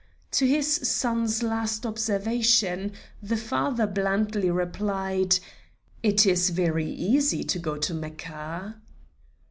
To 0.31 0.47
his 0.47 0.67
son's 0.89 1.43
last 1.43 1.85
observation 1.85 2.93
the 3.21 3.37
father 3.37 3.85
blandly 3.85 4.49
replied: 4.49 5.37
"It 6.01 6.25
is 6.25 6.49
very 6.49 6.89
easy 6.89 7.43
to 7.43 7.59
go 7.59 7.77
to 7.77 7.93
Mecca." 7.93 8.81